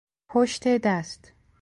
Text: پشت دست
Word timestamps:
پشت 0.29 0.67
دست 0.77 1.33